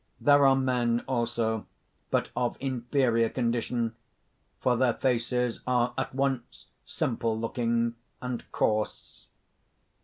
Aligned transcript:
There 0.19 0.47
are 0.47 0.55
men 0.55 1.03
also, 1.07 1.67
but 2.09 2.31
of 2.35 2.57
inferior 2.59 3.29
condition; 3.29 3.93
for 4.59 4.75
their 4.75 4.95
faces 4.95 5.59
are 5.67 5.93
at 5.95 6.15
once 6.15 6.65
simple 6.87 7.39
looking 7.39 7.93
and 8.19 8.43
coarse. 8.51 9.27